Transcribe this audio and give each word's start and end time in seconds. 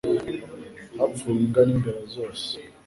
Hapfuye 0.97 1.39
imbwa 1.41 1.61
n'imbeba 1.63 2.03
zose 2.15 2.49